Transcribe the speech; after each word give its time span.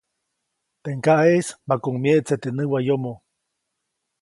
Teʼ 0.81 0.95
ŋgaʼeʼis 0.99 1.47
makuʼuŋ 1.67 1.95
myeʼtse 2.03 2.35
teʼ 2.41 2.53
näwayomo. 2.57 3.13